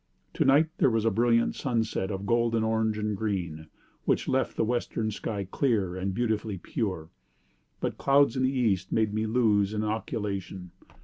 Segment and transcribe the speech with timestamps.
[0.33, 3.67] To night there was a brilliant sunset of golden orange and green,
[4.05, 7.11] which left the western sky clear and beautifully pure;
[7.79, 10.71] but clouds in the east made me lose an occultation.